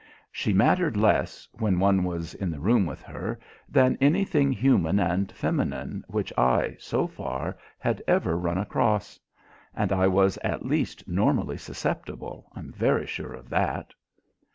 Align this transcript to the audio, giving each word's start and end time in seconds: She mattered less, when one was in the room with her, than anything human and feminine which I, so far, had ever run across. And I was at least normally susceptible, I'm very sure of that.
She 0.31 0.51
mattered 0.51 0.97
less, 0.97 1.47
when 1.59 1.79
one 1.79 2.03
was 2.03 2.33
in 2.33 2.49
the 2.49 2.59
room 2.59 2.87
with 2.87 3.03
her, 3.03 3.39
than 3.69 3.99
anything 4.01 4.51
human 4.51 4.99
and 4.99 5.31
feminine 5.31 6.03
which 6.07 6.33
I, 6.35 6.75
so 6.79 7.05
far, 7.05 7.55
had 7.77 8.01
ever 8.07 8.35
run 8.35 8.57
across. 8.57 9.19
And 9.75 9.91
I 9.93 10.07
was 10.07 10.37
at 10.39 10.65
least 10.65 11.07
normally 11.07 11.57
susceptible, 11.57 12.51
I'm 12.55 12.71
very 12.73 13.05
sure 13.05 13.33
of 13.33 13.47
that. 13.49 13.93